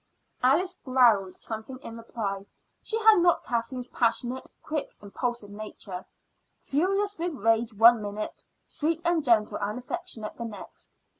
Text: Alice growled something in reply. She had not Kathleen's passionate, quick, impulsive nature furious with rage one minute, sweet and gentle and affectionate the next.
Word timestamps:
Alice 0.41 0.75
growled 0.83 1.35
something 1.35 1.77
in 1.83 1.95
reply. 1.95 2.47
She 2.81 2.97
had 3.03 3.19
not 3.19 3.43
Kathleen's 3.43 3.89
passionate, 3.89 4.49
quick, 4.63 4.95
impulsive 4.99 5.51
nature 5.51 6.07
furious 6.59 7.19
with 7.19 7.35
rage 7.35 7.71
one 7.71 8.01
minute, 8.01 8.43
sweet 8.63 9.03
and 9.05 9.23
gentle 9.23 9.59
and 9.61 9.77
affectionate 9.77 10.37
the 10.37 10.45
next. 10.45 10.97